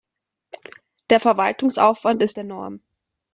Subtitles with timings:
[1.11, 2.81] Der Verwaltungsaufwand ist enorm.